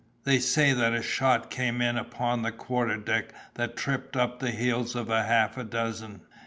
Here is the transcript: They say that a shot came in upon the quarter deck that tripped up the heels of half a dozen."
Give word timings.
They 0.23 0.39
say 0.39 0.73
that 0.73 0.95
a 0.95 1.03
shot 1.03 1.51
came 1.51 1.79
in 1.79 1.95
upon 1.95 2.41
the 2.41 2.51
quarter 2.51 2.97
deck 2.97 3.35
that 3.53 3.77
tripped 3.77 4.17
up 4.17 4.39
the 4.39 4.49
heels 4.49 4.95
of 4.95 5.09
half 5.09 5.59
a 5.59 5.63
dozen." 5.63 6.21